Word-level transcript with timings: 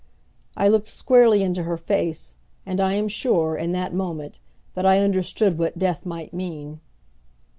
I 0.57 0.67
looked 0.67 0.87
squarely 0.87 1.43
into 1.43 1.61
her 1.61 1.77
face, 1.77 2.35
and 2.65 2.81
I 2.81 2.93
am 2.93 3.07
sure, 3.07 3.55
in 3.55 3.71
that 3.73 3.93
moment, 3.93 4.39
that 4.73 4.83
I 4.83 4.97
understood 4.97 5.59
what 5.59 5.77
death 5.77 6.07
might 6.07 6.33
mean. 6.33 6.79